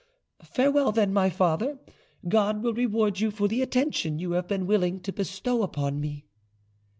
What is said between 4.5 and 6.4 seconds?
willing to bestow upon me."